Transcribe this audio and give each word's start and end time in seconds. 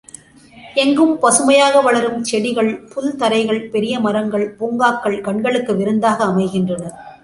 எங்கும் 0.75 1.19
பசுமையாக 1.19 1.81
வளரும் 1.81 2.23
செடிகள், 2.23 2.71
புல் 2.87 3.15
தரைகள், 3.15 3.61
பெரிய 3.69 3.99
மரங்கள், 3.99 4.47
பூங்காக்கள் 4.55 5.21
கண்களுக்கு 5.21 5.75
விருந்தாக 5.75 6.23
அமைகின்றன. 6.23 6.83